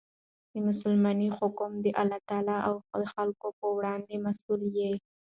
مسلمان 0.67 1.19
حاکم 1.37 1.71
د 1.83 1.87
الله 2.01 2.19
تعالی 2.29 2.57
او 2.95 3.03
خلکو 3.13 3.47
په 3.59 3.65
وړاندي 3.77 4.15
مسئول 4.27 4.61
يي. 4.77 4.91